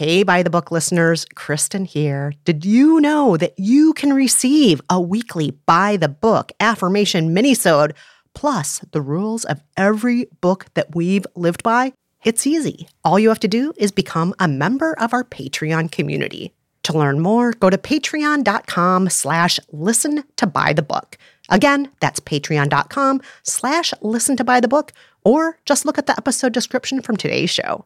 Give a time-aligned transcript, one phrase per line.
[0.00, 2.32] Hey, by the book listeners, Kristen here.
[2.46, 7.92] Did you know that you can receive a weekly by the book affirmation minisode
[8.34, 11.92] plus the rules of every book that we've lived by?
[12.24, 12.88] It's easy.
[13.04, 16.54] All you have to do is become a member of our Patreon community.
[16.84, 21.18] To learn more, go to patreon.com slash listen to by the book.
[21.50, 24.92] Again, that's patreon.com slash listen to by the book,
[25.24, 27.84] or just look at the episode description from today's show.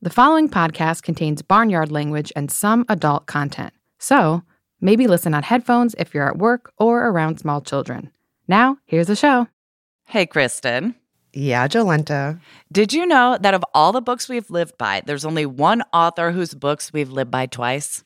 [0.00, 3.72] The following podcast contains barnyard language and some adult content.
[3.98, 4.44] So,
[4.80, 8.12] maybe listen on headphones if you're at work or around small children.
[8.46, 9.48] Now, here's the show.
[10.04, 10.94] Hey, Kristen.
[11.32, 12.38] Yeah, Jolenta.
[12.70, 16.30] Did you know that of all the books we've lived by, there's only one author
[16.30, 18.04] whose books we've lived by twice?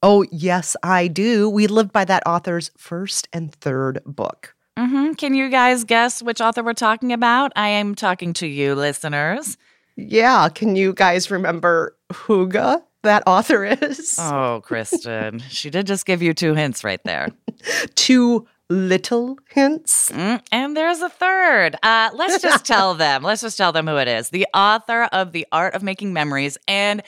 [0.00, 1.50] Oh, yes, I do.
[1.50, 4.54] We lived by that author's first and third book.
[4.78, 5.14] Mm-hmm.
[5.14, 7.50] Can you guys guess which author we're talking about?
[7.56, 9.58] I am talking to you, listeners.
[9.96, 12.82] Yeah, can you guys remember Huga?
[13.02, 14.16] that author is?
[14.20, 15.40] Oh, Kristen.
[15.48, 17.30] she did just give you two hints right there.
[17.96, 20.10] Two little hints.
[20.12, 21.76] Mm, and there's a third.
[21.82, 23.22] Uh, let's just tell them.
[23.24, 24.30] Let's just tell them who it is.
[24.30, 27.02] The author of The Art of Making Memories and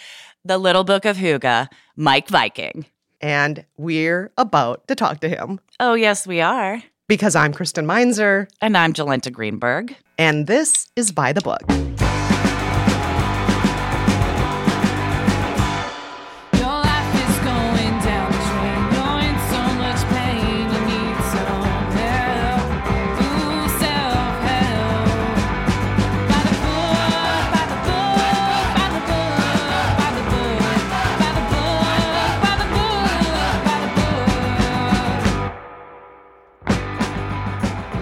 [0.45, 2.87] The Little Book of Hygge, Meik Wiking.
[3.21, 6.83] And we're about to talk to him Oh, yes, we are.
[7.07, 9.95] because I'm Kristen Meinzer, And I'm Jolenta Greenberg.
[10.19, 11.63] and this is By the Book.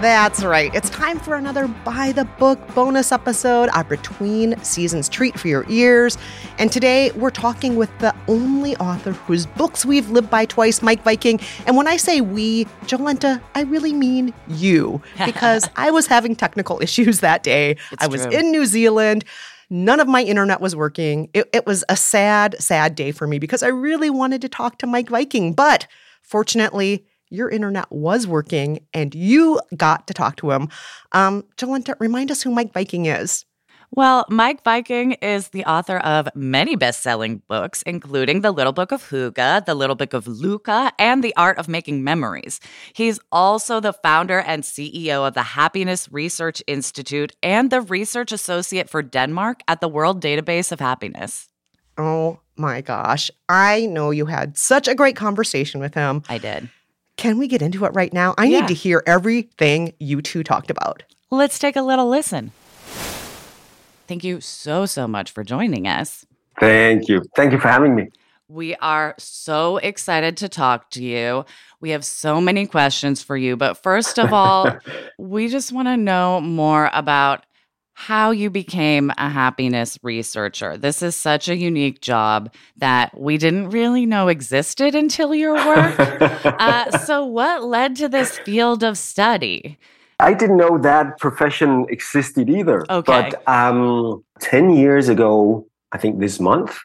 [0.03, 0.69] That's right.
[0.75, 5.65] It's time for another By the Book bonus episode, our between seasons treat for your
[5.69, 6.17] ears.
[6.57, 11.05] And today we're talking with the only author whose books we've lived by twice, Meik
[11.05, 11.39] Wiking.
[11.65, 16.81] And when I say we, Jolenta, I really mean you, because I was having technical
[16.81, 17.77] issues that day.
[17.99, 18.37] I was true.
[18.37, 19.23] in New Zealand.
[19.69, 21.29] None of my internet was working.
[21.33, 24.79] It, it was a sad, sad day for me because I really wanted to talk
[24.79, 25.53] to Meik Wiking.
[25.53, 25.87] But
[26.21, 30.69] fortunately, your internet was working and you got to talk to him.
[31.11, 33.45] Um, Jolenta, remind us who Meik Wiking is.
[33.95, 38.91] Well, Meik Wiking is the author of many best selling books, including The Little Book
[38.91, 42.59] of Hygge, The Little Book of Lykke, and The Art of Making Memories.
[42.93, 48.89] He's also the founder and CEO of the Happiness Research Institute and the research associate
[48.89, 51.49] for Denmark at the World Database of Happiness.
[51.95, 53.29] Oh my gosh.
[53.47, 56.23] I know you had such a great conversation with him.
[56.27, 56.67] I did.
[57.17, 58.33] Can we get into it right now?
[58.37, 58.61] I Yeah.
[58.61, 61.03] need to hear everything you two talked about.
[61.31, 62.51] Let's take a little listen.
[64.07, 66.25] Thank you so, so much for joining us.
[66.59, 67.23] Thank you.
[67.35, 68.07] Thank you for having me.
[68.49, 71.45] We are so excited to talk to you.
[71.79, 73.55] We have so many questions for you.
[73.55, 74.69] But first of all,
[75.17, 77.45] we just want to know more about
[77.93, 80.77] how you became a happiness researcher.
[80.77, 85.95] This is such a unique job that we didn't really know existed until your work.
[85.99, 89.77] uh, so, what led to this field of study?
[90.19, 92.85] I didn't know that profession existed either.
[92.89, 93.31] Okay.
[93.31, 96.77] But um, 10 years ago, I think this month,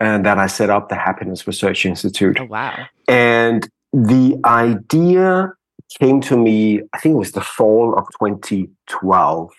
[0.00, 2.38] and that I set up the Happiness Research Institute.
[2.40, 2.86] Oh, wow.
[3.06, 5.52] And the idea
[5.98, 9.50] came to me, I think it was the fall of 2012.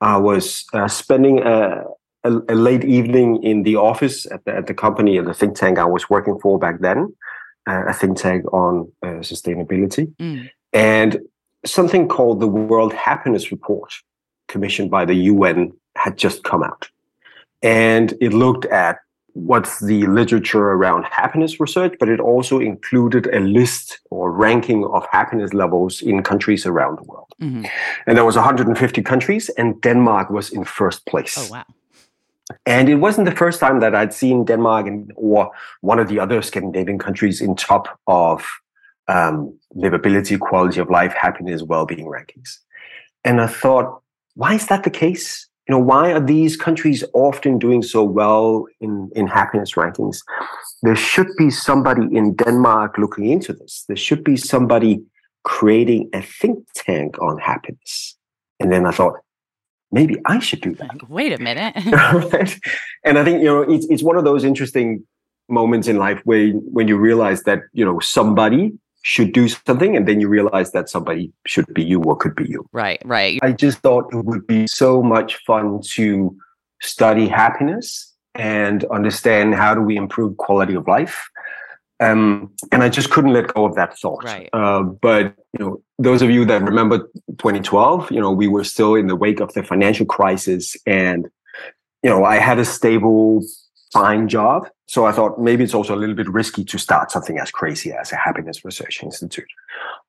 [0.00, 1.84] I was uh, spending a,
[2.24, 5.56] a, a late evening in the office at the, at the company, at the think
[5.56, 7.14] tank I was working for back then,
[7.68, 10.14] uh, a think tank on uh, sustainability.
[10.16, 10.50] Mm.
[10.72, 11.20] And
[11.64, 13.92] something called the World Happiness Report,
[14.48, 16.88] commissioned by the UN, had just come out.
[17.62, 18.98] And it looked at
[19.36, 25.06] what's the literature around happiness research, but it also included a list or ranking of
[25.12, 27.34] happiness levels in countries around the world.
[27.40, 27.68] Mhm.
[28.06, 31.36] And there was 150 countries, and Denmark was in first place.
[31.36, 31.64] Oh, wow.
[32.64, 35.50] And it wasn't the first time that I'd seen Denmark and, or
[35.82, 38.42] one of the other Scandinavian countries in top of
[39.08, 42.58] um, livability, quality of life, happiness, well-being rankings.
[43.22, 44.00] And I thought,
[44.34, 45.46] why is that the case?
[45.68, 50.18] You know, why are these countries often doing so well in, in happiness rankings?
[50.82, 53.84] There should be somebody in Denmark looking into this.
[53.88, 55.02] There should be somebody
[55.42, 58.16] creating a think tank on happiness.
[58.60, 59.14] And then I thought,
[59.90, 60.88] maybe I should do that.
[60.88, 61.74] Like, wait a minute.
[61.86, 62.58] right?
[63.04, 65.04] And I think you know it's it's one of those interesting
[65.48, 68.72] moments in life where when you realize that you know somebody
[69.06, 72.44] should do something, and then you realize that somebody should be you or could be
[72.48, 72.68] you.
[72.72, 73.38] right, right.
[73.40, 76.36] I just thought it would be so much fun to
[76.82, 81.28] study happiness and understand how do we improve quality of life.
[82.00, 84.24] Um, and I just couldn't let go of that thought.
[84.24, 84.50] Right.
[84.52, 88.96] Uh, but you know, those of you that remember 2012, you know, we were still
[88.96, 91.28] in the wake of the financial crisis, and
[92.02, 93.44] you know, I had a stable,
[93.92, 94.68] fine job.
[94.86, 97.92] So I thought maybe it's also a little bit risky to start something as crazy
[97.92, 99.48] as a happiness research institute.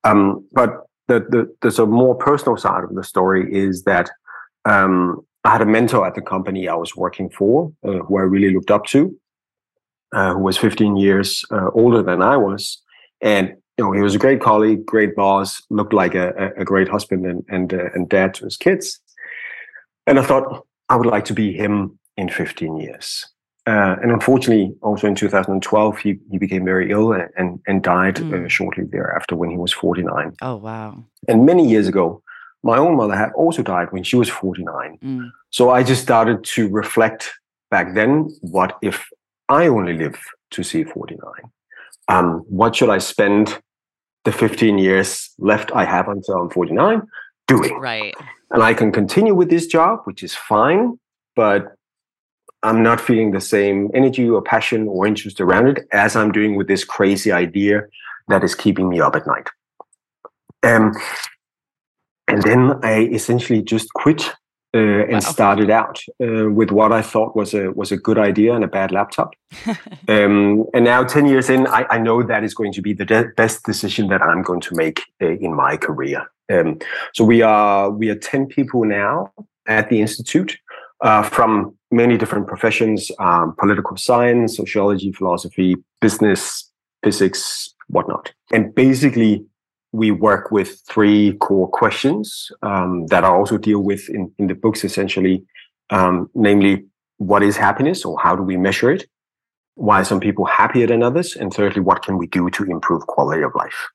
[0.03, 0.69] Um, but
[1.07, 4.09] the, the there's a more personal side of the story is that
[4.65, 8.21] um, I had a mentor at the company I was working for, uh, who I
[8.24, 9.15] really looked up to,
[10.13, 12.81] uh, who was 15 years uh, older than I was,
[13.21, 16.65] and you know he was a great colleague, great boss, looked like a, a- a
[16.65, 19.00] great husband and and, uh, and dad to his kids,
[20.06, 23.25] and I thought I would like to be him in 15 years.
[23.67, 28.23] Uh, and unfortunately, also in 2012, he, he became very ill and, and, died uh,
[28.23, 28.49] Mm.
[28.49, 30.37] shortly thereafter when he was 49.
[30.41, 31.03] Oh, wow.
[31.27, 32.23] And many years ago,
[32.63, 34.97] my own mother had also died when she was 49.
[35.03, 35.31] Mm.
[35.49, 37.33] So I just started to reflect
[37.69, 39.05] back then what if
[39.49, 40.17] I only live
[40.51, 41.19] to see 49?
[42.07, 43.59] Um, what should I spend
[44.23, 47.01] the 15 years left I have until I'm 49
[47.47, 47.77] doing?
[47.79, 48.15] Right.
[48.51, 50.99] And I can continue with this job, which is fine,
[51.35, 51.76] but
[52.67, 56.55] I'm not feeling the same energy or passion or interest around it as I'm doing
[56.55, 57.83] with this crazy idea
[58.27, 59.47] that is keeping me up at night.
[60.63, 60.93] Um,
[62.27, 64.33] and then I essentially just quit
[64.73, 65.19] uh, and Wow.
[65.19, 68.67] started out uh, with what I thought was a was a good idea and a
[68.67, 69.33] bad laptop.
[70.09, 73.05] um, and now, ten years in, I, I know that is going to be the
[73.05, 76.29] de- best decision that I'm going to make uh, in my career.
[76.51, 76.79] Um,
[77.13, 79.31] so we are we are ten people now
[79.67, 80.57] at the institute
[81.01, 86.72] uh, from many different professions: um, political science, sociology, philosophy, business,
[87.03, 88.34] physics, whatnot.
[88.51, 89.46] And basically,
[89.91, 94.56] we work with three core questions um, that I also deal with in, in the
[94.56, 95.44] books, essentially,
[95.89, 96.86] um, namely,
[97.17, 99.08] what is happiness or how do we measure it?
[99.75, 101.36] Why are some people happier than others?
[101.36, 103.88] And thirdly, what can we do to improve quality of life?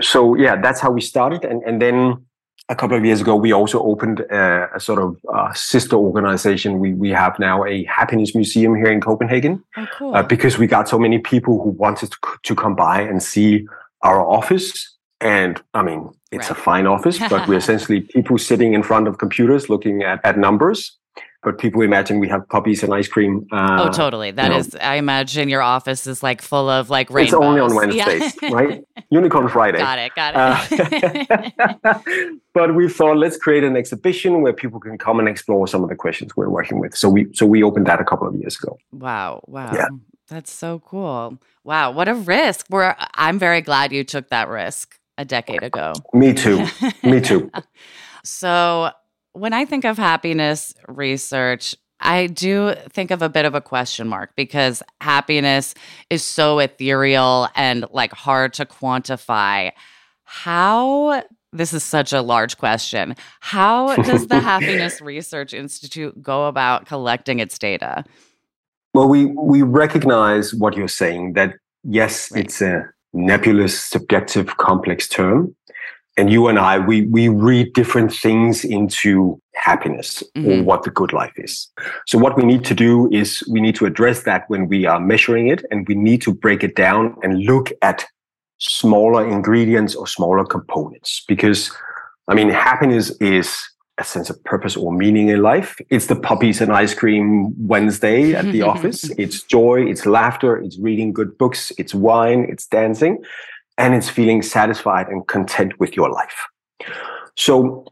[0.00, 1.44] So, yeah, that's how we started.
[1.44, 2.26] And, and then
[2.70, 6.78] a couple of years ago, we also opened a, a sort of uh, sister organization.
[6.78, 10.14] We, we have now a happiness museum here in Copenhagen Oh, cool.
[10.14, 13.66] uh, because we got so many people who wanted to, to come by and see
[14.02, 14.96] our office.
[15.20, 19.18] And I mean, it's a fine office, but we're essentially people sitting in front of
[19.18, 20.96] computers looking at, at numbers.
[21.42, 23.46] But people imagine we have puppies and ice cream.
[23.50, 24.30] Uh, oh, totally.
[24.30, 24.80] That is, know.
[24.80, 27.32] I imagine your office is like full of like rainbows.
[27.32, 28.06] It's only on Yeah.
[28.06, 28.84] Wednesdays, right?
[29.10, 29.78] Unicorn Friday.
[29.78, 30.14] got it.
[30.14, 30.34] Got
[30.70, 31.54] it.
[31.84, 31.98] Uh,
[32.54, 35.88] but we thought let's create an exhibition where people can come and explore some of
[35.88, 36.94] the questions we're working with.
[36.94, 38.78] So we so we opened that a couple of years ago.
[38.92, 39.42] wow.
[39.46, 39.72] Wow.
[39.74, 39.88] Yeah.
[40.28, 41.38] That's so cool.
[41.64, 41.90] Wow.
[41.90, 42.66] What a risk.
[42.70, 45.92] We're, I'm very glad you took that risk a decade ago.
[46.12, 46.66] Me too.
[47.02, 47.50] Me too.
[48.22, 48.90] So,
[49.32, 54.08] when I think of happiness research, I do think of a bit of a question
[54.08, 55.74] mark because happiness
[56.08, 59.72] is so ethereal and like hard to quantify.
[60.24, 61.22] How,
[61.52, 67.38] this is such a large question, how does the Happiness Research Institute go about collecting
[67.38, 68.04] its data?
[68.94, 72.44] Well, we we recognize what you're saying that yes, Right.
[72.44, 75.54] it's a nebulous, subjective, complex term,
[76.20, 79.10] and you and I we we read different things into
[79.68, 80.64] happiness or Mhm.
[80.68, 81.52] what the good life is.
[82.10, 85.00] So what we need to do is we need to address that when we are
[85.12, 87.98] measuring it, and we need to break it down and look at
[88.58, 91.60] smaller ingredients or smaller components because
[92.30, 93.48] I mean happiness is
[93.98, 95.70] a sense of purpose or meaning in life.
[95.94, 97.26] It's the puppies and ice cream
[97.72, 99.00] Wednesday at the office.
[99.24, 103.14] It's joy, it's laughter, it's reading good books, it's wine, it's dancing,
[103.80, 106.46] and it's feeling satisfied and content with your life.
[107.34, 107.86] So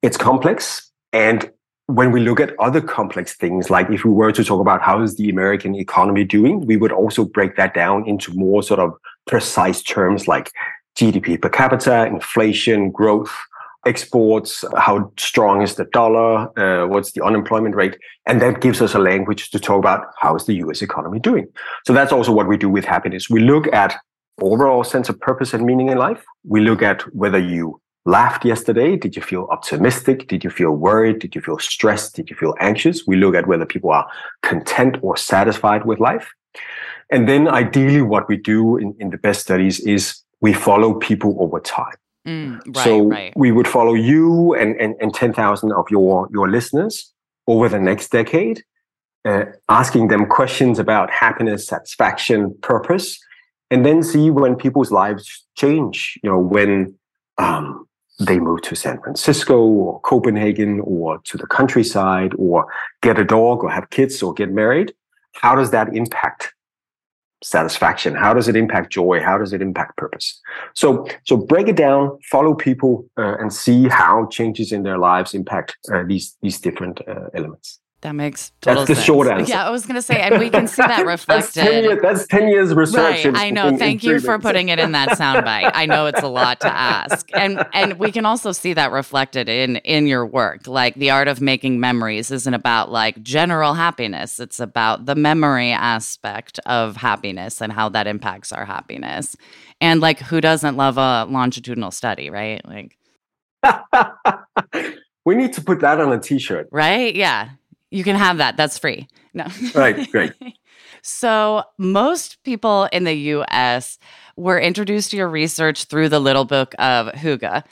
[0.00, 0.92] it's complex.
[1.12, 1.50] And
[1.86, 5.02] when we look at other complex things, like if we were to talk about how
[5.02, 8.94] is the American economy doing, we would also break that down into more sort of
[9.26, 10.52] precise terms like
[10.96, 13.34] GDP per capita, inflation, growth,
[13.84, 18.94] exports, how strong is the dollar, uh, what's the unemployment rate, and that gives us
[18.94, 20.80] a language to talk about how is the U.S.
[20.80, 21.48] economy doing.
[21.84, 23.28] So that's also what we do with happiness.
[23.28, 23.96] We look at
[24.40, 26.24] overall sense of purpose and meaning in life.
[26.44, 28.96] We look at whether you laughed yesterday.
[28.96, 30.28] Did you feel optimistic?
[30.28, 31.18] Did you feel worried?
[31.20, 32.16] Did you feel stressed?
[32.16, 33.06] Did you feel anxious?
[33.06, 34.08] We look at whether people are
[34.42, 36.30] content or satisfied with life.
[37.10, 41.36] And then ideally, what we do in, in the best studies is we follow people
[41.40, 41.94] over time.
[42.26, 43.32] Mm, right, so right.
[43.36, 47.12] we would follow you and, and, and 10,000 of your, your listeners
[47.48, 48.62] over the next decade,
[49.24, 53.18] uh, asking them questions about happiness, satisfaction, purpose,
[53.72, 56.18] and then see when people's lives change.
[56.22, 56.94] You know, when
[57.38, 57.88] um,
[58.18, 62.66] they move to San Francisco or Copenhagen or to the countryside or
[63.00, 64.92] get a dog or have kids or get married.
[65.32, 66.52] How does that impact
[67.42, 68.14] satisfaction?
[68.14, 69.20] How does it impact joy?
[69.20, 70.40] How does it impact purpose?
[70.74, 75.34] So, so break it down, follow people, uh, and see how changes in their lives
[75.34, 77.80] impact uh, these these different uh, elements.
[78.02, 79.06] That makes total the sense.
[79.06, 79.48] short answer.
[79.52, 81.62] Yeah, I was going to say, and we can see that that's, reflected.
[81.62, 82.96] 10 years, that's 10 years research.
[82.96, 83.68] Right, in- I know.
[83.68, 85.70] in- in Thank three you for putting it in that soundbite.
[85.72, 89.48] I know it's a lot to ask, and and we can also see that reflected
[89.48, 90.66] in in your work.
[90.66, 95.70] Like the art of making memories isn't about like general happiness; it's about the memory
[95.70, 99.36] aspect of happiness and how that impacts our happiness.
[99.80, 102.60] And like, who doesn't love a longitudinal study, right?
[102.66, 102.96] Like,
[105.24, 106.68] we need to put that on a t-shirt.
[106.72, 107.14] right?
[107.14, 107.50] Yeah,
[107.92, 108.56] you can have that.
[108.56, 109.08] That's free.
[109.34, 110.32] No, Right, great.
[111.04, 113.98] So, most people in the US
[114.36, 117.64] were introduced to your research through the Little Book of Hygge.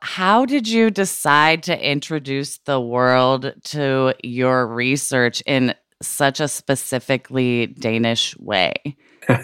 [0.00, 7.68] How did you decide to introduce the world to your research in such a specifically
[7.68, 8.74] Danish way?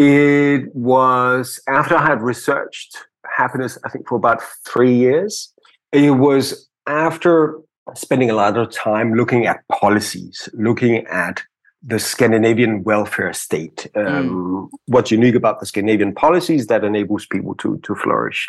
[0.00, 5.52] It was after I had researched happiness, I think for about three years.
[5.90, 7.58] It was after
[7.94, 11.42] spending a lot of time looking at policies, looking at
[11.82, 13.86] the Scandinavian welfare state.
[13.94, 18.48] Um, What's unique about the Scandinavian policies that enables people to, to flourish.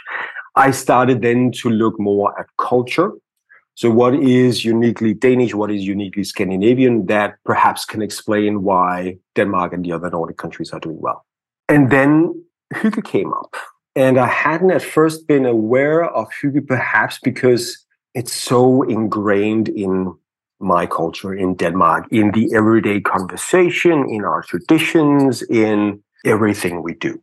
[0.56, 3.12] I started then to look more at culture.
[3.76, 5.54] So, what is uniquely Danish?
[5.54, 10.72] What is uniquely Scandinavian that perhaps can explain why Denmark and the other Nordic countries
[10.72, 11.26] are doing well?
[11.70, 12.44] And then
[12.74, 13.56] Hygge came up.
[13.96, 20.14] And I hadn't at first been aware of Hygge, perhaps because it's so ingrained in
[20.60, 27.22] my culture in Denmark, in the everyday conversation, in our traditions, in everything we do.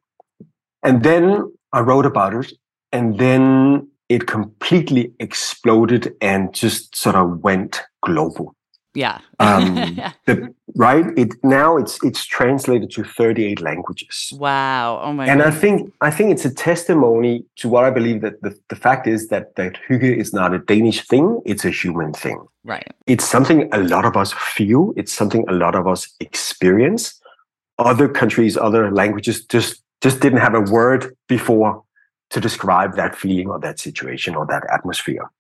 [0.82, 2.52] And then I wrote about it,
[2.92, 8.55] and then it completely exploded and just sort of went global.
[8.96, 9.20] Yeah.
[9.38, 9.74] Um,
[10.26, 11.06] the, right?
[11.16, 14.32] It now it's it's translated to 38 languages.
[14.32, 15.00] wow.
[15.02, 18.40] Oh my And I think I think it's a testimony to what I believe that
[18.42, 22.12] the, the fact is that that hygge is not a Danish thing, it's a human
[22.12, 22.38] thing.
[22.64, 22.90] Right.
[23.06, 27.20] It's something a lot of us feel, it's something a lot of us experience.
[27.78, 31.82] Other countries, other languages just just didn't have a word before
[32.30, 35.30] to describe that feeling or that situation or that atmosphere.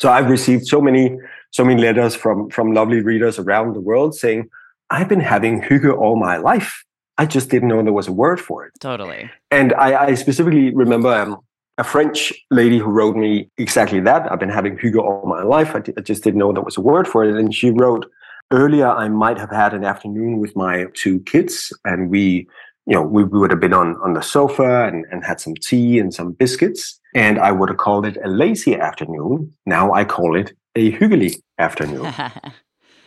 [0.00, 1.18] So I've received so many
[1.50, 4.48] so many letters from from lovely readers around the world saying,
[4.90, 6.84] I've been having hygge all my life.
[7.16, 8.72] I just didn't know there was a word for it.
[8.80, 9.30] Totally.
[9.50, 11.38] And I, I specifically remember um,
[11.76, 14.30] a French lady who wrote me exactly that.
[14.30, 15.74] I've been having hygge all my life.
[15.74, 17.36] I, di- I just didn't know there was a word for it.
[17.36, 18.06] And she wrote,
[18.50, 22.46] earlier I might have had an afternoon with my two kids, and we,
[22.88, 25.54] you know, we, we would have been on on the sofa and, and had some
[25.54, 29.52] tea and some biscuits, and I would have called it a lazy afternoon.
[29.66, 32.12] Now I call it a hyggelig afternoon.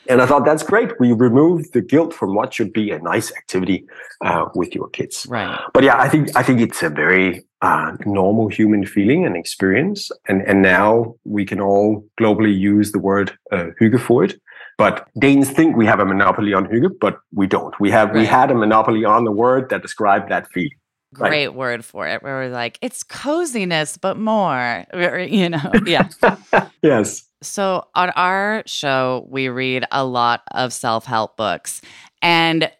[0.09, 0.99] And I thought that's great.
[0.99, 3.85] We remove the guilt from what should be a nice activity
[4.25, 5.27] uh, with your kids.
[5.29, 5.57] Right.
[5.73, 10.11] But yeah, I think I think it's a very uh, normal human feeling and experience,
[10.27, 14.41] and and now we can all globally use the word uh, hygge for it.
[14.81, 17.79] But Danes think we have a monopoly on hygge, but we don't.
[17.79, 20.71] We have we had a monopoly on the word that described that feeling.
[21.17, 21.29] Right.
[21.29, 22.23] Great word for it.
[22.23, 24.85] Where we're like, it's coziness, but more.
[24.93, 26.09] You know, yeah.
[26.81, 27.23] Yes.
[27.43, 31.81] So on our show, we read a lot of self help books,
[32.23, 32.71] and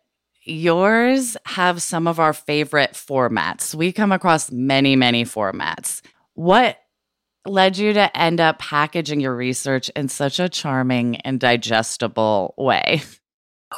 [0.44, 3.76] yours have some of our favorite formats.
[3.76, 6.02] We come across many, many formats.
[6.34, 6.78] What
[7.46, 13.02] led you to end up packaging your research in such a charming and digestible way?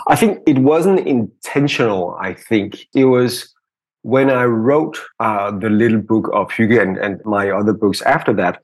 [0.08, 2.18] I think it wasn't intentional.
[2.20, 3.54] I think it was
[4.02, 8.34] when I wrote uh, the little book of Hygge and, and my other books after
[8.34, 8.62] that.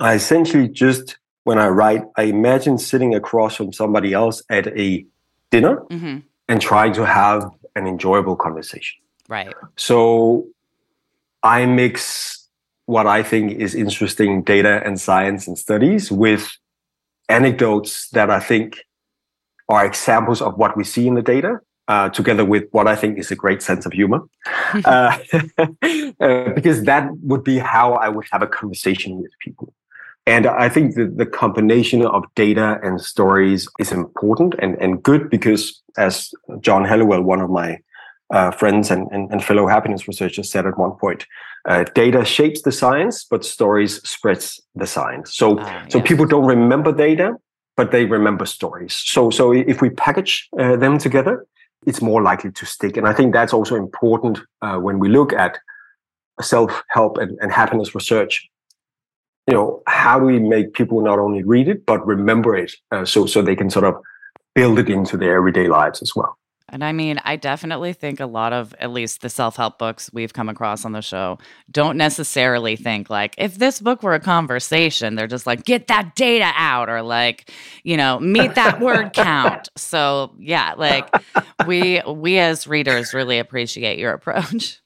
[0.00, 5.06] I essentially just, when I write, I imagine sitting across from somebody else at a
[5.50, 6.18] dinner hmm
[6.48, 9.00] and trying to have an enjoyable conversation.
[9.28, 9.54] Right.
[9.76, 10.48] So
[11.42, 12.41] I mix
[12.86, 16.50] what I think is interesting data and science and studies with
[17.28, 18.78] anecdotes that I think
[19.68, 23.18] are examples of what we see in the data, uh, together with what I think
[23.18, 24.20] is a great sense of humor.
[24.84, 25.18] uh,
[26.20, 29.72] uh, because that would be how I would have a conversation with people.
[30.26, 35.28] And I think that the combination of data and stories is important and, and good
[35.28, 37.78] because, as John Helliwell, one of my
[38.32, 41.26] uh, friends and, and, and fellow happiness researchers, said at one point,
[41.68, 45.34] uh, data shapes the science, but stories spreads the science.
[45.34, 46.08] So, Ah, so yes.
[46.08, 47.36] people don't remember data,
[47.76, 48.94] but they remember stories.
[48.94, 51.46] So, so if we package uh, them together,
[51.86, 52.96] it's more likely to stick.
[52.96, 55.58] And I think that's also important uh, when we look at
[56.40, 58.48] self-help and, and happiness research.
[59.48, 63.04] You know, how do we make people not only read it but remember it, uh,
[63.04, 63.94] so so they can sort of
[64.54, 66.38] build it into their everyday lives as well.
[66.72, 70.10] And I mean, I definitely think a lot of, at least the self help books
[70.12, 71.38] we've come across on the show,
[71.70, 76.14] don't necessarily think like, if this book were a conversation, they're just like, get that
[76.16, 77.50] data out or like,
[77.84, 79.68] you know, meet that word count.
[79.76, 81.08] So yeah, like
[81.66, 84.80] we, we as readers really appreciate your approach.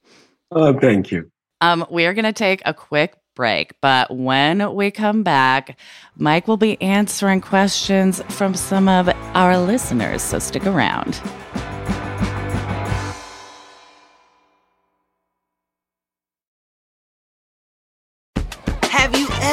[0.51, 1.31] Uh, thank you.
[1.61, 5.79] Um, we are going to take a quick break, but when we come back,
[6.19, 10.23] Meik will be answering questions from some of our listeners.
[10.23, 11.21] So stick around.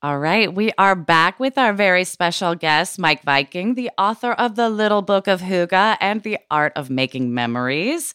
[0.00, 4.54] All right, we are back with our very special guest, Meik Wiking, the author of
[4.54, 8.14] The Little Book of Hygge and The Art of Making Memories.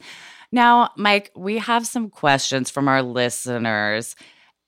[0.50, 4.16] Now, Mike, we have some questions from our listeners.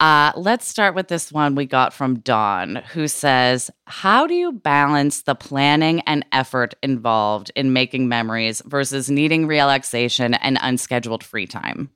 [0.02, 4.52] Uh, let's start with this one we got from Dawn, who says, How do you
[4.52, 11.48] balance the planning and effort involved in making memories versus needing relaxation and unscheduled free
[11.48, 11.92] time?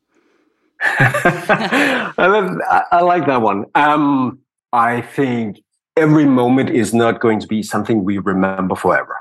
[0.82, 3.66] I, love, I, I like that one.
[3.76, 4.40] Um,
[4.72, 5.62] I think
[5.98, 9.18] every moment is not going to be something we remember forever,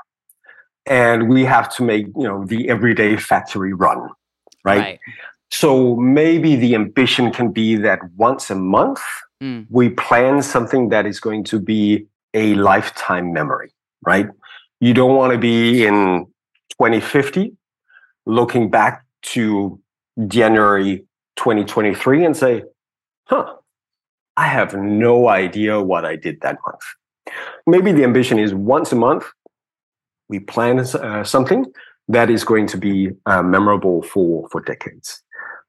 [0.85, 4.09] and we have to make you know the everyday factory run,
[4.63, 4.99] right?
[5.51, 9.01] So maybe the ambition can be that once a month
[9.41, 9.67] Mm.
[9.69, 13.71] we plan something that is going to be a lifetime memory,
[14.05, 14.27] right?
[14.81, 16.25] You don't want to be in
[16.71, 17.53] 2050
[18.25, 19.79] looking back to
[20.27, 21.05] January
[21.37, 22.63] 2023 and say,
[23.27, 23.55] huh,
[24.43, 26.85] I have no idea what I did that month.
[27.73, 29.25] Maybe the ambition is once a month,
[30.29, 31.65] we plan uh, something
[32.15, 35.21] that is going to be uh, memorable for, for decades.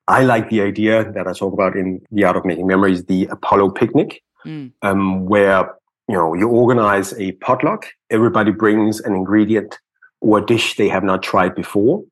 [0.07, 3.27] I like the idea that I talk about in The Art of Making Memories, the
[3.27, 4.73] Apollo picnic, Mm.
[4.81, 5.61] um, where
[6.09, 7.83] you know you organize a potluck.
[8.09, 9.79] Everybody brings an ingredient
[10.23, 12.03] or a dish they have not tried before.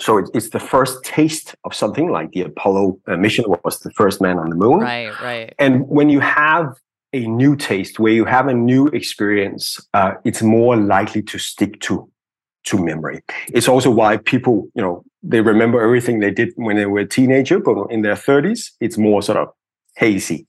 [0.00, 3.90] So it, it's the first taste of something like the Apollo uh, mission was the
[3.92, 4.80] first man on the moon.
[4.80, 5.54] Right, right.
[5.58, 6.74] And when you have
[7.12, 11.80] a new taste, where you have a new experience, uh, it's more likely to stick
[11.80, 12.10] to
[12.64, 13.22] to memory.
[13.48, 17.08] It's also why people, you know, they remember everything they did when they were a
[17.08, 19.48] teenager, but in their 30s, it's more sort of
[19.96, 20.46] hazy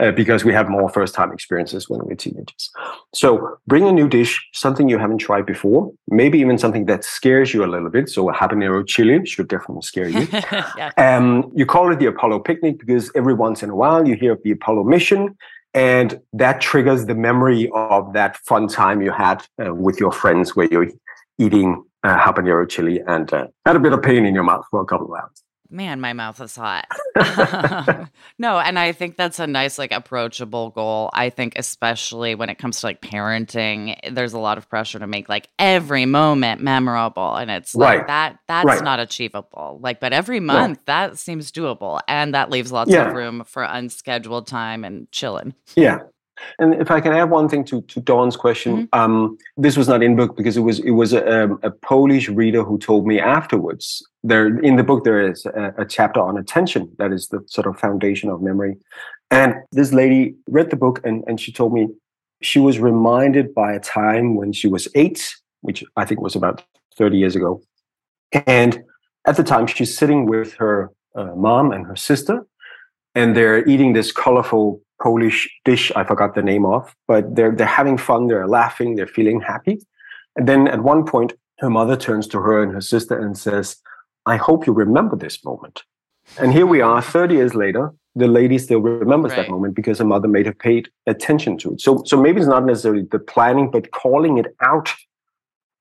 [0.00, 2.70] uh, because we have more first time experiences when we're teenagers.
[3.12, 7.54] So bring a new dish, something you haven't tried before, maybe even something that scares
[7.54, 8.08] you a little bit.
[8.08, 10.26] So a habanero chili should definitely scare you.
[10.32, 10.90] yeah.
[10.96, 14.32] Um, you call it the Apollo picnic because every once in a while you hear
[14.32, 15.36] of the Apollo mission,
[15.74, 20.54] and that triggers the memory of that fun time you had uh, with your friends
[20.54, 20.90] where you're
[21.38, 24.80] eating uh, habanero chili and uh, had a bit of pain in your mouth for
[24.80, 25.43] a couple of hours.
[25.70, 26.86] Man, my mouth is hot.
[28.38, 31.10] no, and I think that's a nice, like, approachable goal.
[31.12, 35.06] I think, especially when it comes to like parenting, there's a lot of pressure to
[35.06, 37.34] make like every moment memorable.
[37.36, 38.06] And it's like Right.
[38.08, 38.84] that, that's Right.
[38.84, 39.78] not achievable.
[39.82, 42.00] Like, but every month that seems doable.
[42.08, 43.08] And that leaves lots Yeah.
[43.08, 45.54] of room for unscheduled time and chilling.
[45.76, 45.98] Yeah.
[46.58, 50.02] And if I can add one thing to, to Dawn's question, um, this was not
[50.02, 53.20] in book because it was it was a, um, a Polish reader who told me
[53.20, 54.06] afterwards.
[54.22, 57.66] There in the book there is a, a chapter on attention that is the sort
[57.66, 58.76] of foundation of memory.
[59.30, 61.88] And this lady read the book and, and she told me
[62.40, 66.62] she was reminded by a time when she was eight, which I think was about
[66.96, 67.62] 30 years ago.
[68.46, 68.84] And
[69.26, 72.46] at the time, she's sitting with her uh, mom and her sister,
[73.14, 75.92] and they're eating this colorful Polish dish.
[75.96, 78.26] I forgot the name of, but they're they're having fun.
[78.28, 78.96] They're laughing.
[78.96, 79.78] They're feeling happy.
[80.36, 83.76] And then at one point, her mother turns to her and her sister and says,
[84.26, 85.82] "I hope you remember this moment."
[86.38, 87.92] And here we are, 30 years later.
[88.16, 89.42] The lady still remembers Right.
[89.42, 91.80] that moment because her mother made her paid attention to it.
[91.80, 94.94] So, so maybe it's not necessarily the planning, but calling it out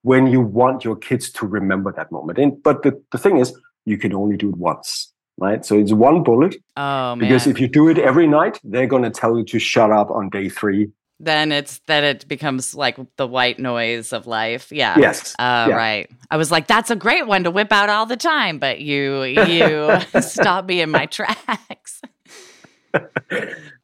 [0.02, 2.39] when you want your kids to remember that moment.
[2.39, 3.54] And but the, the thing is,
[3.86, 5.65] you can only do it once, right?
[5.65, 7.19] So it's one bullet Oh, man.
[7.19, 10.10] because if you do it every night, they're going to tell you to shut up
[10.12, 10.89] on day three.
[11.19, 14.72] then it's that it becomes like the white noise of life.
[14.72, 14.98] Yeah.
[15.00, 15.34] Yes.
[15.39, 15.76] Uh, Yeah.
[15.76, 16.10] Right.
[16.30, 19.24] I was like, that's a great one to whip out all the time, but you
[19.24, 22.02] you stop me in my tracks.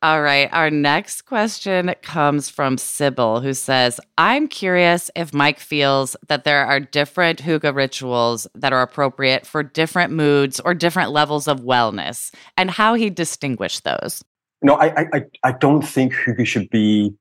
[0.02, 0.50] all right.
[0.52, 6.66] Our next question comes from Sybil, who says, I'm curious if Meik feels that there
[6.66, 12.34] are different hygge rituals that are appropriate for different moods or different levels of wellness
[12.58, 14.24] and how he distinguished those.
[14.62, 17.14] No, I, I, I- don't think hygge should be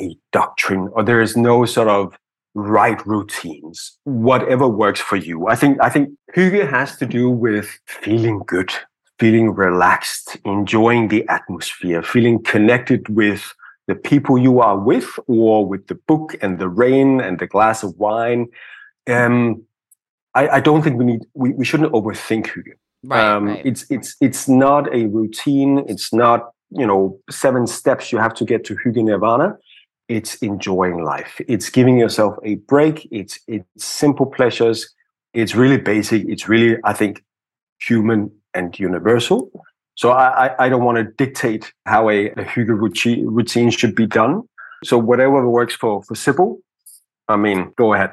[0.00, 2.16] a doctrine or there is no sort of
[2.54, 3.98] right routines.
[4.04, 5.48] Whatever works for you.
[5.48, 8.72] I think, I think hygge has to do with feeling good,
[9.18, 13.54] feeling relaxed, enjoying the atmosphere, feeling connected with
[13.88, 17.82] the people you are with or with the book and the rain and the glass
[17.82, 18.46] of wine.
[19.08, 19.64] Um,
[20.34, 22.74] I, I don't think we need, we, we shouldn't overthink hygge.
[23.04, 23.20] Right.
[23.20, 23.64] um, right.
[23.64, 25.84] It's it's it's not a routine.
[25.88, 29.56] It's not you know seven steps you have to get to Hygge Nirvana.
[30.08, 31.40] It's enjoying life.
[31.48, 33.06] It's giving yourself a break.
[33.10, 34.92] It's it's simple pleasures.
[35.32, 36.28] It's really basic.
[36.28, 37.24] It's really I think
[37.80, 39.50] human and universal.
[39.94, 44.42] So I I, don't want to dictate how a, a routine, routine should be done.
[44.84, 46.58] So whatever works for for Sybil,
[47.28, 48.12] I mean, go ahead.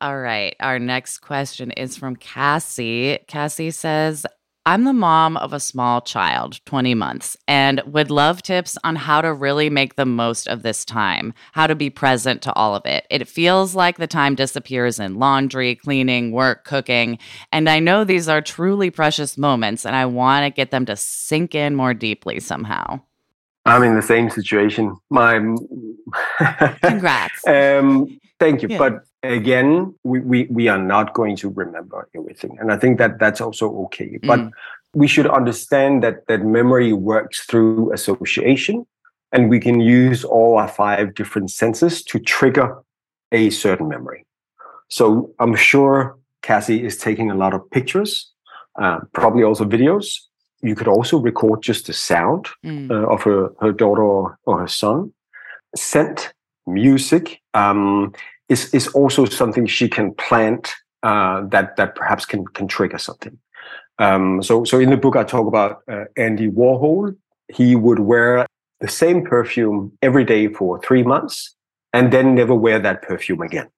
[0.00, 0.54] All right.
[0.60, 3.18] Our next question is from Cassie.
[3.26, 4.26] Cassie says,
[4.66, 9.20] I'm the mom of a small child, 20 months, and would love tips on how
[9.20, 12.86] to really make the most of this time, how to be present to all of
[12.86, 13.06] it.
[13.10, 17.18] It feels like the time disappears in laundry, cleaning, work, cooking,
[17.52, 20.96] and I know these are truly precious moments, and I want to get them to
[20.96, 23.00] sink in more deeply somehow.
[23.66, 24.96] I'm in the same situation.
[25.10, 25.34] My
[26.82, 27.46] Congrats.
[27.46, 28.68] um, thank you.
[28.68, 28.78] Yeah.
[28.78, 33.18] But again, we, we we are not going to remember everything, and I think that
[33.18, 34.18] that's also okay.
[34.22, 34.50] But Mm.
[34.94, 38.86] we should understand that that memory works through association,
[39.32, 42.76] and we can use all our five different senses to trigger
[43.32, 44.24] a certain memory.
[44.88, 48.30] So I'm sure Cassie is taking a lot of pictures.
[48.76, 50.06] uh, probably also videos.
[50.62, 52.90] You could also record just the sound Mm.
[52.90, 55.12] uh, of her, her daughter or, or her son.
[55.76, 56.34] Scent,
[56.66, 58.12] music um,
[58.48, 63.38] is, is also something she can plant uh, that, that perhaps can, can trigger something.
[63.98, 67.16] Um, so, so in the book, I talk about uh, Andy Warhol.
[67.52, 68.46] He would wear
[68.80, 71.54] the same perfume every day for three months
[71.92, 73.68] and then never wear that perfume again.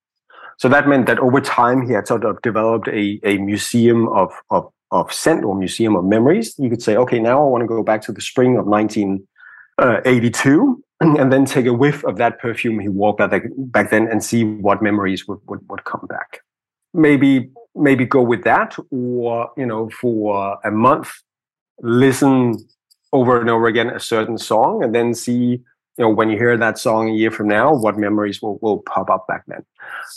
[0.59, 4.33] So that meant that over time, he had sort of developed a, a museum of,
[4.50, 6.55] of, of scent or museum of memories.
[6.59, 10.83] You could say, okay, now I want to go back to the spring of 1982
[11.01, 14.45] and then take a whiff of that perfume he wore back, back then and see
[14.45, 16.41] what memories would, would, would come back.
[16.95, 21.13] Maybe maybe go with that or you know for a month
[21.83, 22.67] listen
[23.13, 25.61] over and over again a certain song and then see you
[25.99, 29.11] know when you hear that song a year from now what memories will, will pop
[29.11, 29.63] up back then.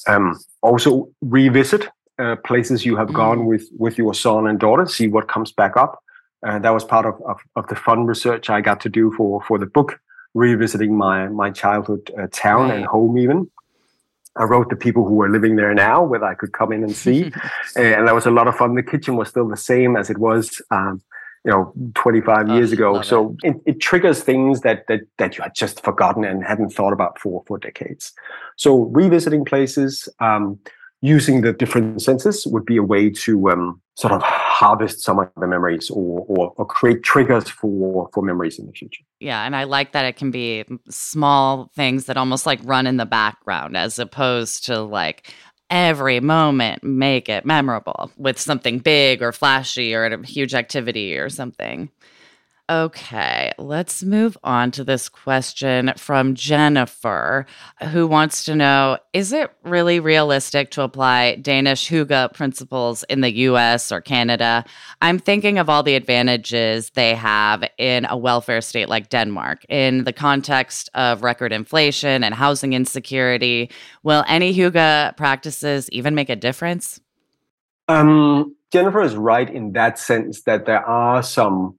[0.07, 5.07] Um, also revisit uh, places you have gone with with your son and daughter see
[5.07, 6.01] what comes back up.
[6.47, 9.41] Uh, that was part of, of, of the fun research i got to do for
[9.41, 9.99] for the book
[10.33, 13.49] revisiting my my childhood uh, town and home even
[14.35, 16.95] I wrote the people who were living there now, whether I could come in and
[16.95, 17.23] see,
[17.75, 18.75] and that was a lot of fun.
[18.75, 21.01] The kitchen was still the same as it was, um,
[21.43, 23.01] you know, 25 Oh, years ago.
[23.01, 23.57] So it.
[23.65, 27.43] It, triggers things that that that you had just forgotten and hadn't thought about for
[27.47, 28.13] for decades.
[28.55, 30.59] So revisiting places, um,
[31.01, 35.29] using the different senses would be a way to um, sort of harvest some of
[35.37, 39.03] the memories or, or or create triggers for for memories in the future.
[39.19, 42.97] Yeah, and I like that it can be small things that almost like run in
[42.97, 45.33] the background as opposed to like
[45.69, 51.29] every moment make it memorable with something big or flashy or a huge activity or
[51.29, 51.89] something.
[52.69, 57.47] Okay, let's move on to this question from Jennifer,
[57.89, 63.31] who wants to know Is it really realistic to apply Danish hygge principles in the
[63.47, 64.63] US or Canada?
[65.01, 69.65] I'm thinking of all the advantages they have in a welfare state like Denmark.
[69.67, 73.71] In the context of record inflation and housing insecurity,
[74.03, 77.01] will any hygge practices even make a difference?
[77.87, 81.78] Um, Jennifer is right in that sense that there are some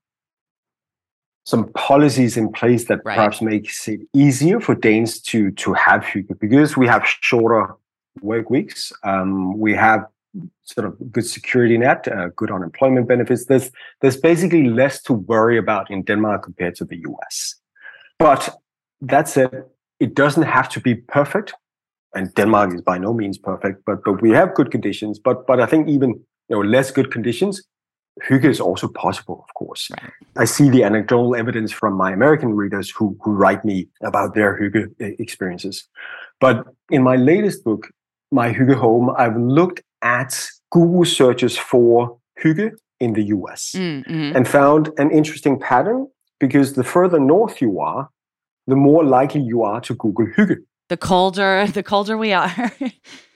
[1.51, 3.17] some policies in place that Right.
[3.17, 7.63] perhaps makes it easier for Danes to to have hygge because we have shorter
[8.23, 8.93] work weeks.
[9.11, 10.01] Um, we have
[10.73, 13.43] sort of good security net, uh, good unemployment benefits.
[13.47, 17.35] There's there's basically less to worry about in Denmark compared to the US.
[18.19, 18.43] But
[19.13, 19.65] that said,
[19.99, 21.55] it doesn't have to be perfect
[22.15, 25.19] and Denmark is by no means perfect, but but we have good conditions.
[25.19, 26.11] But but I think even
[26.49, 27.63] you know less good conditions,
[28.29, 29.91] hygge is also possible, of course.
[29.91, 30.13] Right.
[30.37, 34.59] I see the anecdotal evidence from my American readers who who write me about their
[34.61, 35.89] hygge uh, experiences.
[36.41, 37.89] But in my latest book,
[38.33, 42.71] My Hygge Home, I've looked at Google searches for hygge
[43.01, 44.35] in the US Mm, mhm.
[44.37, 46.07] and found an interesting pattern
[46.39, 48.09] because the further north you are,
[48.67, 50.59] the more likely you are to Google hygge.
[50.91, 52.73] The colder, the colder we are.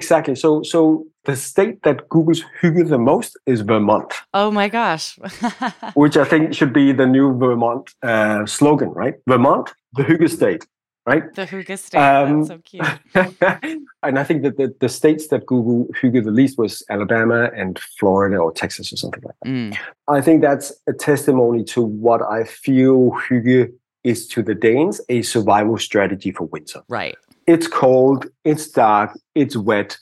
[0.00, 0.34] Exactly.
[0.34, 5.16] So, so the state that Google's hygge the most is Vermont, oh my gosh.
[5.94, 9.14] which I think should be the new Vermont uh, slogan, right?
[9.28, 10.66] Vermont, the hygge state,
[11.06, 11.32] right?
[11.34, 11.98] the hygge state.
[11.98, 13.84] Um, That's so cute.
[14.02, 17.78] and I think that the, the states that Google hygge the least was Alabama and
[18.00, 19.48] Florida or Texas or something like that.
[19.48, 25.00] Mm, I think that's a testimony to what I feel hygge is to the Danes,
[25.08, 26.82] a survival strategy for winter.
[26.88, 27.16] right.
[27.46, 29.96] It's cold, it's dark, it's wet.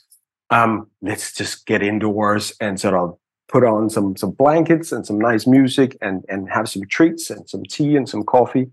[0.49, 5.19] Um, let's just get indoors and sort of put on some some blankets and some
[5.19, 8.67] nice music and and have some treats and some tea and some coffee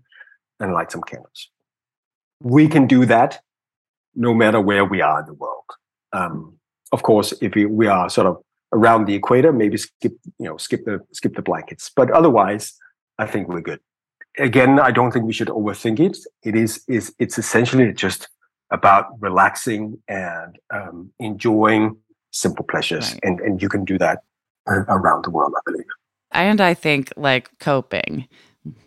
[0.59, 1.49] and light some candles.
[2.41, 3.41] We can do that
[4.15, 5.69] no matter where we are in the world.
[6.13, 6.57] Um,
[6.91, 10.57] of course, if we, we are sort of around the equator, maybe skip you know
[10.57, 11.91] skip the skip the blankets.
[11.95, 12.73] But otherwise,
[13.17, 13.79] I think we're good.
[14.37, 16.17] Again, I don't think we should overthink it.
[16.43, 18.29] It is is it's essentially just
[18.71, 21.97] about relaxing and um, enjoying
[22.31, 23.19] simple pleasures, Right.
[23.23, 24.23] and and you can do that
[24.67, 25.85] around the world, I believe.
[26.31, 28.27] And I think like coping,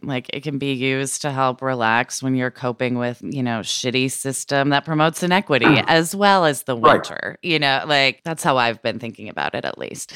[0.02, 4.10] like it can be used to help relax when you're coping with, you know, shitty
[4.10, 6.94] system that promotes inequity as well as the Right.
[6.94, 7.38] winter.
[7.42, 10.14] You know, like that's how I've been thinking about it at least.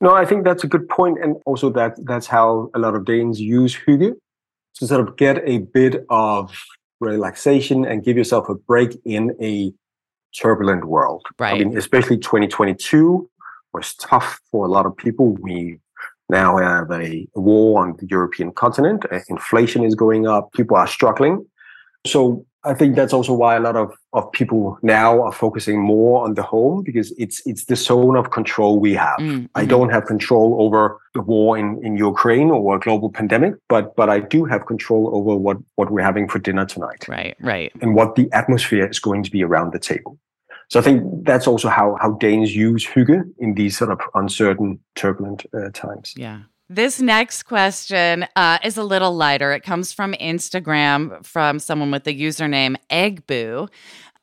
[0.00, 3.04] No, I think that's a good point, and also that that's how a lot of
[3.04, 4.14] Danes use hygge
[4.76, 6.54] to sort of get a bit of
[7.00, 9.72] relaxation and give yourself a break in a
[10.40, 11.24] turbulent world.
[11.38, 11.58] I Right.
[11.66, 13.28] mean, especially 2022
[13.72, 15.36] was tough for a lot of people.
[15.40, 15.80] We
[16.28, 19.04] now have a war on the European continent.
[19.10, 20.52] Uh, Inflation is going up.
[20.52, 21.46] People are struggling.
[22.06, 26.24] So I think that's also why a lot of, of people now are focusing more
[26.24, 29.18] on the home because it's it's the zone of control we have.
[29.18, 29.68] Mm, I mhm.
[29.68, 34.10] don't have control over the war in, in Ukraine or a global pandemic, but but
[34.10, 37.72] I do have control over what, what we're having for dinner tonight Right, right.
[37.80, 40.18] and what the atmosphere is going to be around the table.
[40.68, 44.80] So I think that's also how how Danes use hygge in these sort of uncertain,
[44.96, 46.14] turbulent uh, times.
[46.16, 46.40] Yeah.
[46.68, 49.52] This next question uh, is a little lighter.
[49.52, 53.68] It comes from Instagram from someone with the username Eggboo.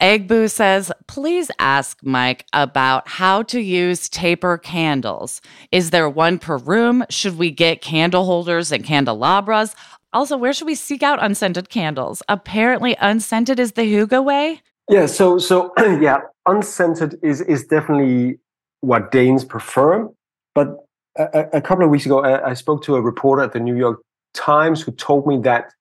[0.01, 5.39] Eggboo says, please ask Meik about how to use taper candles.
[5.71, 7.05] Is there one per room?
[7.09, 9.73] Should we get candle holders and candelabras?
[10.11, 12.21] Also, where should we seek out unscented candles?
[12.27, 14.61] Apparently, unscented is the Hygge way.
[14.89, 18.37] Yeah, so so yeah, unscented is is definitely
[18.81, 20.09] what Danes prefer.
[20.53, 20.85] But
[21.17, 23.75] a, a- couple of weeks ago, I, I spoke to a reporter at the New
[23.77, 23.99] York
[24.33, 25.71] Times who told me that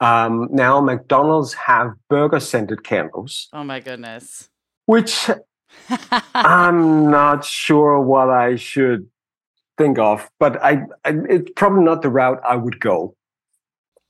[0.00, 4.48] um, now McDonald's have burger scented candles, Oh my goodness.
[4.86, 5.30] which
[6.34, 9.08] I'm not sure what I should
[9.78, 10.28] think of.
[10.38, 13.14] But I, I it's probably not the route I would go.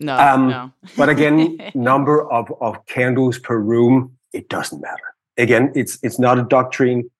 [0.00, 0.72] no, Um, no.
[0.96, 5.14] But again, number of, of candles per room, it doesn't matter.
[5.38, 7.10] Again, it's it's not a doctrine.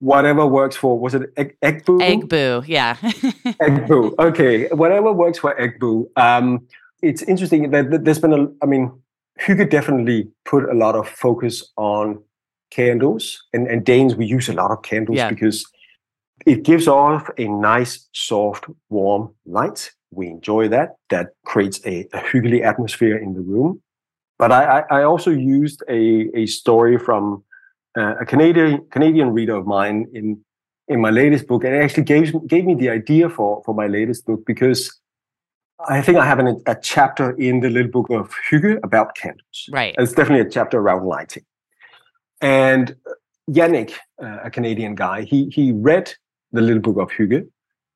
[0.00, 2.00] Whatever works for was it egg, egg boo?
[2.00, 2.96] Egg boo, yeah.
[3.60, 4.14] egg boo.
[4.18, 6.08] Okay, whatever works for egg boo.
[6.16, 6.66] Um,
[7.02, 8.46] it's interesting that there's been a.
[8.62, 8.92] I mean,
[9.40, 12.22] Hygge definitely put a lot of focus on
[12.70, 15.28] candles, and and Danes we use a lot of candles Yeah.
[15.30, 15.64] because
[16.46, 19.90] it gives off a nice, soft, warm light.
[20.10, 20.96] We enjoy that.
[21.10, 23.82] That creates a, a hyggelig atmosphere in the room.
[24.38, 27.42] But I, I, I also used a, a story from
[27.98, 30.40] uh, a Canadian Canadian reader of mine in
[30.86, 33.86] in my latest book, and it actually gave gave me the idea for for my
[33.86, 34.80] latest book because
[35.88, 39.68] I think I have an, a chapter in the little book of Hygge about candles.
[39.70, 39.94] right.
[39.98, 41.44] It's definitely a chapter around lighting.
[42.40, 42.96] And
[43.48, 46.14] Yannick, uh, a Canadian guy, he he read
[46.52, 47.48] the little book of Hygge,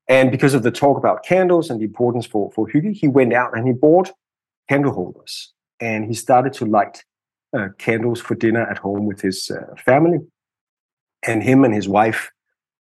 [0.07, 3.33] and because of the talk about candles and the importance for for Hygge, he went
[3.33, 4.11] out and he bought
[4.69, 7.03] candle holders, and he started to light
[7.53, 10.19] uh, candles for dinner at home with his uh, family.
[11.25, 12.31] And him and his wife,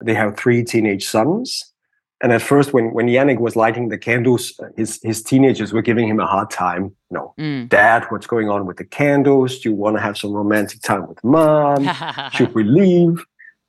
[0.04, 1.72] they have three teenage sons.
[2.20, 5.82] And at first, when when Yannick was lighting the candles, uh, his his teenagers were
[5.82, 6.84] giving him a hard time.
[7.10, 7.68] You know, Mm.
[7.68, 9.60] Dad, what's going on with the candles?
[9.60, 11.88] Do you want to have some romantic time with mom?
[12.32, 13.24] Should we leave?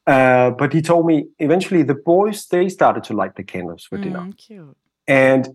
[0.07, 3.99] Uh, but he told me eventually the boys they started to light the candles for
[3.99, 4.21] dinner.
[4.21, 4.77] Mm, cute.
[5.07, 5.49] And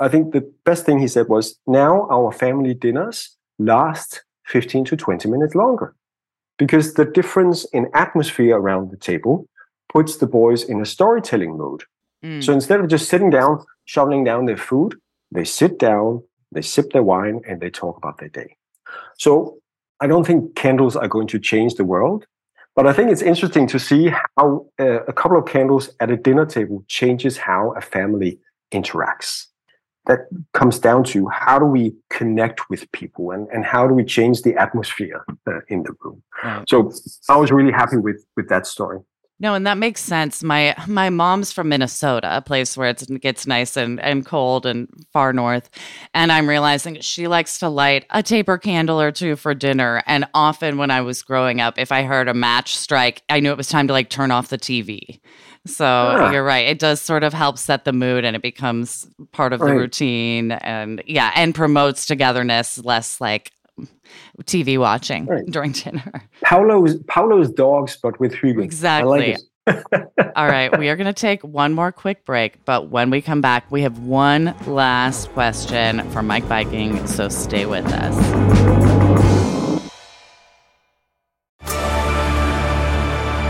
[0.00, 4.96] I think the best thing he said was now our family dinners last 15 to
[4.96, 5.94] 20 minutes longer
[6.58, 9.48] because the difference in atmosphere around the table
[9.92, 11.84] puts the boys in a storytelling mode.
[12.24, 12.42] Mm.
[12.42, 14.96] So instead of just sitting down, shoveling down their food,
[15.30, 18.56] they sit down, they sip their wine, and they talk about their day.
[19.18, 19.58] So
[20.00, 22.26] I don't think candles are going to change the world,
[22.74, 26.16] but I think it's interesting to see how uh, a couple of candles at a
[26.16, 28.38] dinner table changes how a family
[28.72, 29.46] interacts.
[30.06, 34.04] That comes down to how do we connect with people and, and how do we
[34.04, 36.22] change the atmosphere uh, in the room.
[36.42, 36.68] Right.
[36.68, 36.92] So
[37.28, 39.00] I was really happy with with that story.
[39.40, 40.44] No, and that makes sense.
[40.44, 44.88] My my mom's from Minnesota, a place where it gets nice and, and cold and
[45.12, 45.70] far north.
[46.14, 50.04] And I'm realizing she likes to light a taper candle or two for dinner.
[50.06, 53.50] And often when I was growing up, if I heard a match strike, I knew
[53.50, 55.20] it was time to like turn off the TV.
[55.66, 56.30] So Ah.
[56.30, 56.66] you're right.
[56.68, 60.52] It does sort of help set the mood and it becomes part of the routine
[60.52, 63.50] and yeah, and promotes togetherness, less like
[64.44, 65.46] TV watching Right.
[65.46, 66.22] during dinner.
[66.44, 68.62] Pavlov's Pavlov's dogs, but with Hygge.
[68.62, 69.36] Exactly.
[70.36, 73.40] All right, we are going to take one more quick break, but when we come
[73.40, 78.93] back, we have one last question for Meik Wiking, so stay with us.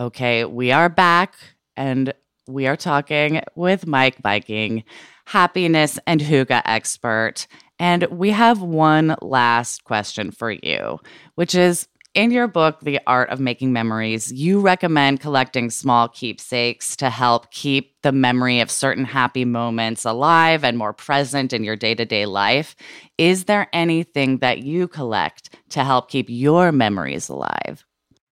[0.00, 1.34] Okay, we are back
[1.76, 2.14] and
[2.46, 4.84] we are talking with Meik Wiking,
[5.24, 7.48] happiness and hygge expert.
[7.80, 11.00] And we have one last question for you,
[11.34, 16.94] which is in your book, The Art of Making Memories, you recommend collecting small keepsakes
[16.96, 21.76] to help keep the memory of certain happy moments alive and more present in your
[21.76, 22.76] day to day life.
[23.18, 27.84] Is there anything that you collect to help keep your memories alive?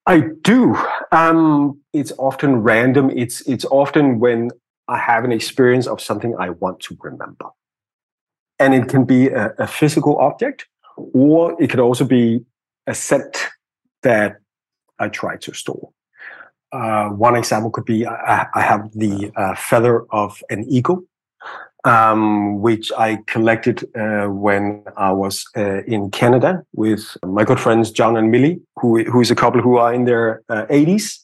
[0.07, 0.77] I do.
[1.13, 3.11] Um, it's often random.
[3.11, 4.51] It's it's often when
[4.89, 7.47] I have an experience of something I want to remember,
[8.59, 12.45] and it can be a, a physical object, or it could also be
[12.87, 13.49] a scent
[14.03, 14.37] that
[14.99, 15.91] I try to store.
[16.73, 21.05] Uh, one example could be I, I have the uh, feather of an eagle,
[21.85, 27.91] um, which I collected uh, when I was uh, in Canada with my good friends
[27.91, 31.19] John and Millie, who who is a couple who are in their uh, 80s,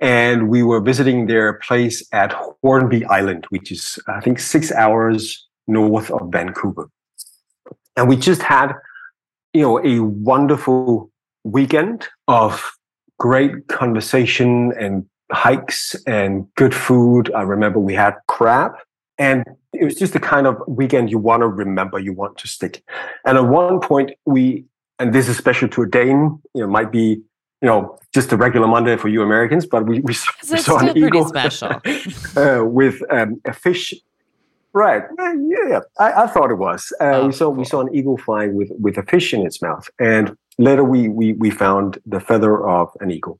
[0.00, 5.46] and we were visiting their place at Hornby Island, which is I think six hours
[5.68, 6.88] north of Vancouver,
[7.96, 8.72] and we just had
[9.52, 11.10] you know a wonderful
[11.44, 12.72] weekend of
[13.18, 17.32] great conversation and hikes and good food.
[17.34, 18.72] I remember we had crab
[19.18, 22.48] and it was just the kind of weekend you want to remember, you want to
[22.48, 22.82] stick.
[23.24, 24.64] And at one point we,
[24.98, 27.20] and this is special to a Dane, you know, might be,
[27.60, 30.78] you know, just a regular Monday for you Americans, but we, we, saw, we saw
[30.78, 31.70] an eagle special.
[32.36, 33.94] uh, with um, a fish.
[34.74, 35.02] Right.
[35.18, 35.34] Yeah,
[35.68, 35.80] yeah.
[35.98, 36.92] I, I thought it was.
[37.00, 39.60] Uh, Oh, we saw we saw an eagle flying with with a fish in its
[39.60, 43.38] mouth, and later we we we found the feather of an eagle.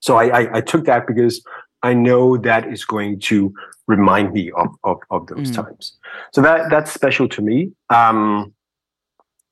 [0.00, 1.44] So I I, I took that because
[1.82, 3.52] I know that is going to
[3.86, 5.54] remind me of of, of those Mm.
[5.54, 5.98] times.
[6.32, 7.72] So that that's special to me.
[7.90, 8.52] Um,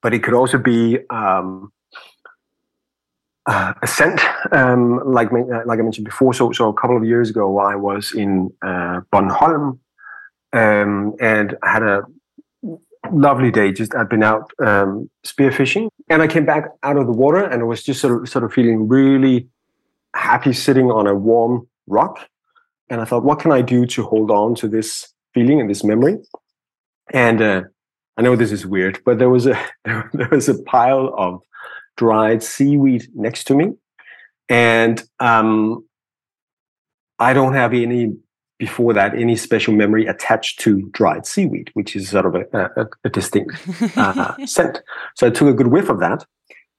[0.03, 1.73] but it could also be um,
[3.47, 4.21] uh, a scent,
[4.53, 6.33] um, like uh, like I mentioned before.
[6.35, 9.79] So so a couple of years ago, I was in uh, Bornholm,
[10.53, 12.03] um, and I had a
[13.13, 13.73] lovely day.
[13.73, 17.61] Just I'd been out um, spearfishing, and I came back out of the water, and
[17.61, 19.49] I was just sort of sort of feeling really
[20.15, 22.29] happy sitting on a warm rock.
[22.89, 25.85] And I thought, what can I do to hold on to this feeling and this
[25.85, 26.19] memory?
[27.13, 27.63] And uh,
[28.17, 31.43] I know this is weird, but there was a there was a pile of
[31.97, 33.73] dried seaweed next to me,
[34.49, 35.85] and um,
[37.19, 38.13] I don't have any
[38.59, 42.87] before that any special memory attached to dried seaweed, which is sort of a, a,
[43.05, 43.57] a distinct
[43.97, 44.83] uh, scent.
[45.17, 46.27] So I took a good whiff of that.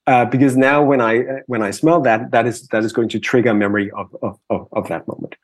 [0.07, 3.09] Uh, because now, when I uh, when I smell that, that is that is going
[3.09, 5.35] to trigger memory of of, of, of that moment.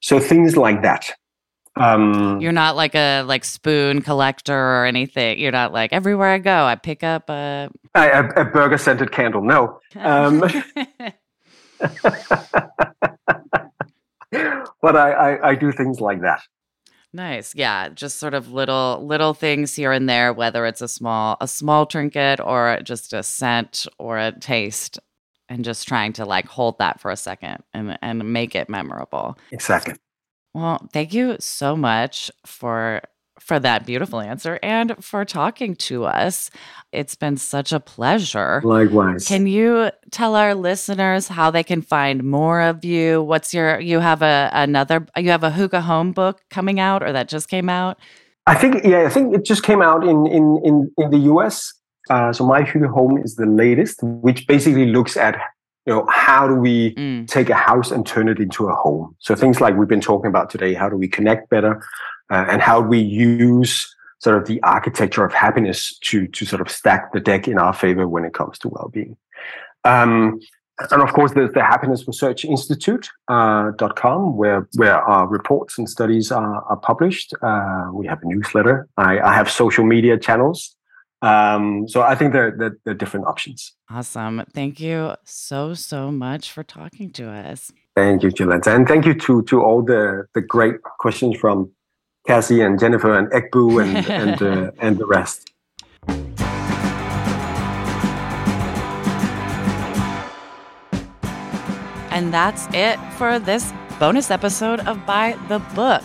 [0.00, 1.12] So things like that.
[1.78, 5.38] Um, You're not like a like spoon collector or anything.
[5.38, 7.68] You're not like everywhere I go, I pick up a.
[7.94, 9.42] a, a, a burger scented candle.
[9.42, 10.40] No, um,
[14.80, 16.40] but I, I I do things like that.
[17.16, 21.36] Nice, yeah, just sort of little little things here and there, whether it's a small
[21.40, 25.00] a small trinket or just a scent or a taste,
[25.48, 29.36] and just trying to like hold that for a second and and make it memorable.
[29.50, 29.94] Exactly.
[30.54, 33.02] Well, thank you so much for
[33.46, 36.50] for that beautiful answer and for talking to us.
[36.90, 38.60] It's been such a pleasure.
[38.64, 39.26] Likewise.
[39.28, 43.22] Can you tell our listeners how they can find more of you?
[43.22, 47.12] What's your you have a another you have a Hygge Home book coming out or
[47.12, 47.98] that just came out?
[48.48, 51.72] I think yeah, I think it just came out in in in, in the US.
[52.10, 55.36] Uh, so my Hygge Home is the latest, which basically looks at
[55.86, 57.28] you know how do we Mm.
[57.28, 59.14] take a house and turn it into a home.
[59.20, 61.80] So things like we've been talking about today, how do we connect better,
[62.30, 66.70] uh, and how we use sort of the architecture of happiness to to sort of
[66.70, 69.16] stack the deck in our favor when it comes to well-being.
[69.84, 70.40] Um,
[70.90, 75.78] and of course, there's the Happiness Research Institute uh, dot com, where where our reports
[75.78, 77.32] and studies are, are published.
[77.42, 78.88] Uh, we have a newsletter.
[78.96, 80.76] I, I have social media channels.
[81.22, 83.72] Um, so I think there, there, there are different options.
[83.90, 84.44] Awesome.
[84.52, 87.72] Thank you so so much for talking to us.
[87.94, 88.74] Thank you, Jolenta.
[88.74, 91.70] And thank you to to all the, the great questions from
[92.26, 95.52] Cassie and Jennifer and Eggboo and and, uh, and the rest.
[102.10, 106.02] And that's it for this bonus episode of By the Book.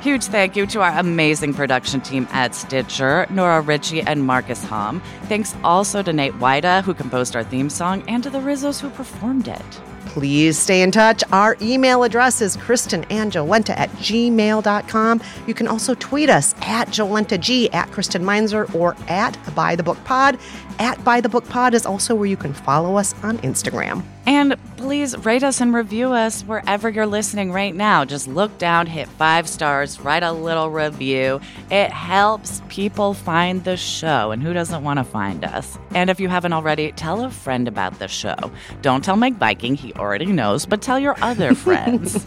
[0.00, 5.02] Huge thank you to our amazing production team at Stitcher, Nora Ritchie and Marcus Hom.
[5.24, 8.88] Thanks also to Nate Wida, who composed our theme song, and to the Rizzos who
[8.90, 9.80] performed it.
[10.10, 11.22] Please stay in touch.
[11.30, 15.20] Our email address is kristenandjolenta at gmail.com.
[15.46, 20.02] You can also tweet us at jolentag, at Kristen Meinzer, or at By the Book
[20.02, 20.36] Pod.
[20.80, 24.02] At By the Book Pod is also where you can follow us on Instagram.
[24.30, 28.04] And please rate us and review us wherever you're listening right now.
[28.04, 31.40] Just look down, hit five stars, write a little review.
[31.68, 34.30] It helps people find the show.
[34.30, 35.76] And who doesn't want to find us?
[35.96, 38.36] And if you haven't already, tell a friend about the show.
[38.82, 42.24] Don't tell Meik Wiking, he already knows, but tell your other friends.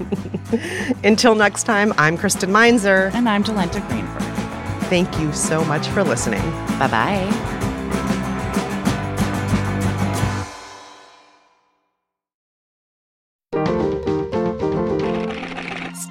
[1.06, 3.12] Until next time, I'm Kristen Meinzer.
[3.14, 4.24] and I'm Jolenta Greenberg.
[4.90, 6.42] Thank you so much for listening.
[6.78, 7.63] Bye bye.